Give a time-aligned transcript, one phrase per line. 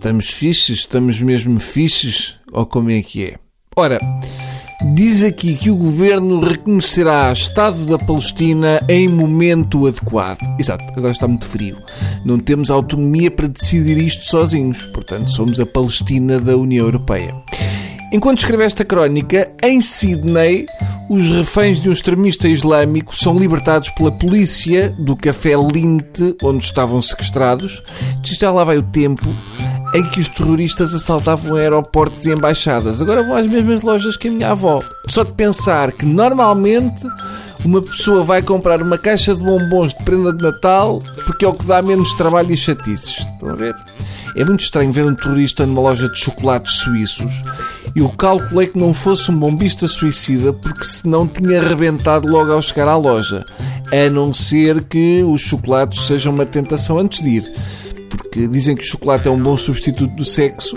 [0.00, 0.78] Estamos fixes?
[0.78, 2.36] Estamos mesmo fixes?
[2.50, 3.34] Ou como é que é?
[3.76, 3.98] Ora,
[4.94, 10.38] diz aqui que o governo reconhecerá Estado da Palestina em momento adequado.
[10.58, 11.76] Exato, agora está muito frio.
[12.24, 14.84] Não temos autonomia para decidir isto sozinhos.
[14.84, 17.34] Portanto, somos a Palestina da União Europeia.
[18.10, 20.64] Enquanto escreve esta crónica, em Sydney,
[21.10, 27.02] os reféns de um extremista islâmico são libertados pela polícia do café Linte, onde estavam
[27.02, 27.82] sequestrados.
[28.22, 29.28] Já lá vai o tempo
[29.94, 33.02] em que os terroristas assaltavam aeroportos e embaixadas.
[33.02, 34.80] Agora vão às mesmas lojas que a minha avó.
[35.08, 37.06] Só de pensar que normalmente
[37.64, 41.52] uma pessoa vai comprar uma caixa de bombons de prenda de Natal porque é o
[41.52, 43.18] que dá menos trabalho e chatices.
[43.18, 43.74] Estão a ver?
[44.36, 47.42] É muito estranho ver um terrorista numa loja de chocolates suíços.
[47.96, 52.86] Eu calculei que não fosse um bombista suicida porque senão tinha arrebentado logo ao chegar
[52.86, 53.44] à loja.
[53.92, 57.52] A não ser que os chocolates sejam uma tentação antes de ir.
[58.30, 60.76] Porque dizem que o chocolate é um bom substituto do sexo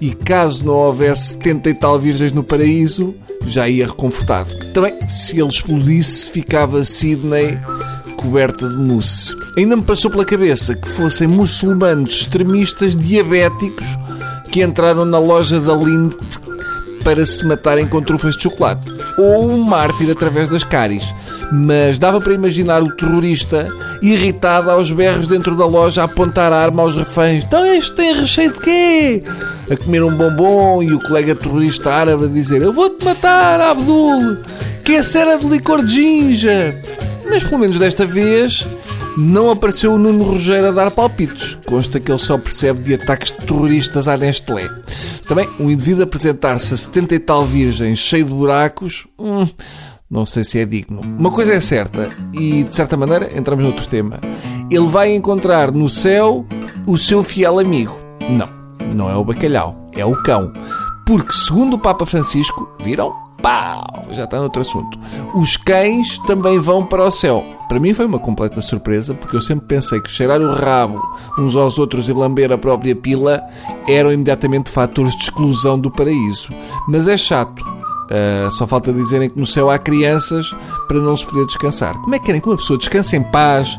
[0.00, 3.14] e caso não houvesse 70 e tal virgens no paraíso,
[3.46, 4.54] já ia reconfortado.
[4.72, 7.58] Também, se ele explodisse, ficava Sydney
[8.16, 9.34] coberta de mousse.
[9.56, 13.86] Ainda me passou pela cabeça que fossem muçulmanos extremistas diabéticos
[14.50, 16.16] que entraram na loja da Lindt
[17.02, 18.86] para se matarem com trufas de chocolate.
[19.18, 21.04] Ou um mártir através das cáries.
[21.52, 23.68] Mas dava para imaginar o terrorista
[24.02, 27.44] irritado aos berros dentro da loja a apontar a arma aos reféns.
[27.44, 29.22] Então este tem recheio de quê?
[29.70, 34.38] A comer um bombom e o colega terrorista árabe a dizer Eu vou-te matar, Abdul,
[34.84, 36.80] que essa era de licor de ginja.
[37.28, 38.66] Mas pelo menos desta vez
[39.16, 41.56] não apareceu o Nuno Rogério a dar palpites.
[41.66, 44.68] Consta que ele só percebe de ataques terroristas à Nestlé.
[45.26, 49.46] Também, um indivíduo apresentar-se a 70 e tal virgens cheio de buracos, hum,
[50.14, 51.00] não sei se é digno.
[51.18, 54.20] Uma coisa é certa, e de certa maneira entramos noutro tema.
[54.70, 56.46] Ele vai encontrar no céu
[56.86, 57.98] o seu fiel amigo.
[58.30, 58.48] Não,
[58.94, 60.52] não é o bacalhau, é o cão.
[61.04, 63.12] Porque, segundo o Papa Francisco, viram?
[63.42, 64.04] Pau!
[64.12, 64.96] Já está noutro assunto.
[65.34, 67.44] Os cães também vão para o céu.
[67.68, 71.02] Para mim foi uma completa surpresa, porque eu sempre pensei que cheirar o rabo
[71.36, 73.42] uns aos outros e lamber a própria pila
[73.88, 76.50] eram imediatamente fatores de exclusão do paraíso.
[76.86, 77.73] Mas é chato.
[78.04, 80.54] Uh, só falta dizerem que no céu há crianças
[80.86, 81.94] para não se poder descansar.
[82.02, 83.78] Como é que querem que uma pessoa descanse em paz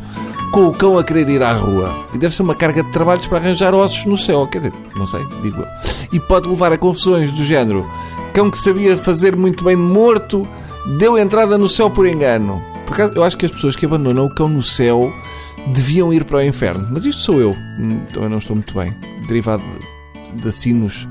[0.52, 1.94] com o cão a querer ir à rua?
[2.14, 4.48] E deve ser uma carga de trabalhos para arranjar ossos no céu.
[4.48, 5.68] Quer dizer, não sei, digo eu.
[6.12, 7.86] E pode levar a confusões do género
[8.36, 10.46] cão que sabia fazer muito bem de morto
[10.98, 12.62] deu entrada no céu por engano.
[12.86, 15.10] Por eu acho que as pessoas que abandonam o cão no céu
[15.68, 16.86] deviam ir para o inferno.
[16.92, 17.52] Mas isto sou eu.
[17.80, 18.94] Hum, também não estou muito bem.
[19.26, 19.64] Derivado
[20.44, 21.08] da sinus,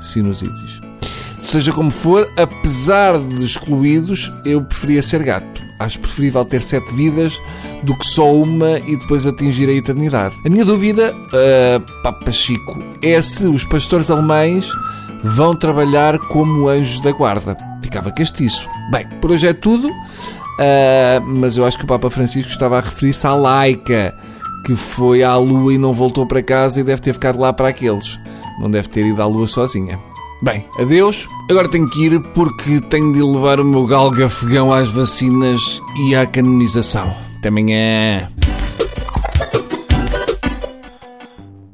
[0.00, 0.89] sinusites.
[1.40, 5.62] Seja como for, apesar de excluídos, eu preferia ser gato.
[5.78, 7.40] Acho preferível ter sete vidas
[7.82, 10.34] do que só uma e depois atingir a eternidade.
[10.44, 14.70] A minha dúvida, uh, Papa Chico, é se os pastores alemães
[15.24, 17.56] vão trabalhar como anjos da guarda.
[17.82, 18.68] Ficava castiço.
[18.90, 22.82] Bem, por hoje é tudo, uh, mas eu acho que o Papa Francisco estava a
[22.82, 24.14] referir-se à laica,
[24.66, 27.68] que foi à lua e não voltou para casa e deve ter ficado lá para
[27.68, 28.18] aqueles.
[28.60, 30.09] Não deve ter ido à lua sozinha.
[30.42, 31.28] Bem, adeus.
[31.50, 36.14] Agora tenho que ir porque tenho de levar o meu galga afegão às vacinas e
[36.14, 37.14] à canonização.
[37.38, 38.28] Até amanhã.